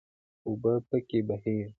[0.47, 1.67] اوبه پکې بهیږي.